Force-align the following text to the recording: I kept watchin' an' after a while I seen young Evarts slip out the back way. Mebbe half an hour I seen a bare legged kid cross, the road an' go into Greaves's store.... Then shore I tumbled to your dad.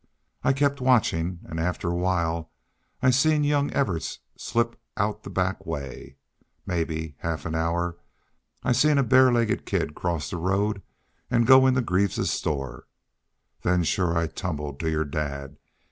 I 0.43 0.51
kept 0.51 0.81
watchin' 0.81 1.41
an' 1.47 1.59
after 1.59 1.87
a 1.89 1.95
while 1.95 2.49
I 3.03 3.11
seen 3.11 3.43
young 3.43 3.69
Evarts 3.69 4.17
slip 4.35 4.79
out 4.97 5.21
the 5.21 5.29
back 5.29 5.63
way. 5.63 6.17
Mebbe 6.65 7.13
half 7.19 7.45
an 7.45 7.53
hour 7.53 7.97
I 8.63 8.71
seen 8.71 8.97
a 8.97 9.03
bare 9.03 9.31
legged 9.31 9.63
kid 9.67 9.93
cross, 9.93 10.31
the 10.31 10.37
road 10.37 10.81
an' 11.29 11.43
go 11.43 11.67
into 11.67 11.81
Greaves's 11.81 12.31
store.... 12.31 12.87
Then 13.61 13.83
shore 13.83 14.17
I 14.17 14.25
tumbled 14.25 14.79
to 14.79 14.89
your 14.89 15.05
dad. 15.05 15.57